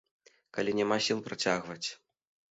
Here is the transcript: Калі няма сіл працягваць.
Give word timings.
Калі 0.55 0.71
няма 0.79 0.97
сіл 1.07 1.19
працягваць. 1.27 1.87